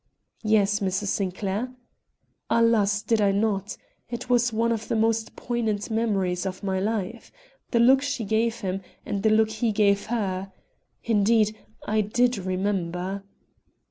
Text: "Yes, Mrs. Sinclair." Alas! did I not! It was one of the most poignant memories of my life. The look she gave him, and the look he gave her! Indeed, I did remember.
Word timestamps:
"Yes, 0.41 0.79
Mrs. 0.79 1.09
Sinclair." 1.09 1.71
Alas! 2.49 3.03
did 3.03 3.21
I 3.21 3.31
not! 3.31 3.77
It 4.09 4.31
was 4.31 4.51
one 4.51 4.71
of 4.71 4.87
the 4.87 4.95
most 4.95 5.35
poignant 5.35 5.91
memories 5.91 6.47
of 6.47 6.63
my 6.63 6.79
life. 6.79 7.31
The 7.69 7.79
look 7.79 8.01
she 8.01 8.23
gave 8.25 8.61
him, 8.61 8.81
and 9.05 9.21
the 9.21 9.29
look 9.29 9.51
he 9.51 9.71
gave 9.71 10.07
her! 10.07 10.51
Indeed, 11.03 11.55
I 11.85 12.01
did 12.01 12.39
remember. 12.39 13.23